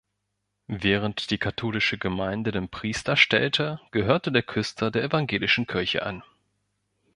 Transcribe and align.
Während 0.65 1.29
die 1.29 1.37
katholische 1.37 1.99
Gemeinde 1.99 2.51
den 2.51 2.69
Priester 2.69 3.15
stellte, 3.15 3.79
gehörte 3.91 4.31
der 4.31 4.41
Küster 4.41 4.89
der 4.89 5.03
evangelischen 5.03 5.67
Kirche 5.67 6.01
an. 6.01 6.23